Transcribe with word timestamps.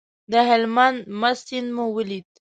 د 0.31 0.33
هلمند 0.49 0.99
مست 1.19 1.43
سیند 1.47 1.69
مو 1.75 1.85
ولید. 1.97 2.27